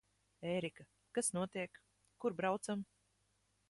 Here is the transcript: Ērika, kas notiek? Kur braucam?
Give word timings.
Ērika, 0.51 0.85
kas 1.19 1.31
notiek? 1.39 1.79
Kur 2.25 2.39
braucam? 2.43 2.87